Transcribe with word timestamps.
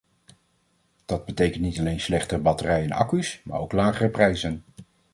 Dat 1.05 1.25
betekent 1.25 1.63
niet 1.63 1.79
alleen 1.79 1.99
slechtere 1.99 2.39
batterijen 2.41 2.89
en 2.91 2.97
accu’s, 2.97 3.41
maar 3.43 3.59
ook 3.59 3.71
lagere 3.71 4.09
prijzen. 4.09 4.63